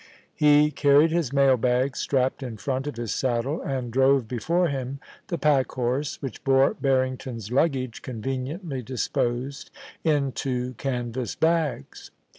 [0.33, 4.99] He carried his mail bags strapped in front of his saddle, and drove before him
[5.27, 9.69] the pack horse, which bore Barrington's luggage conveniently disposed
[10.03, 12.09] in two canvas bags.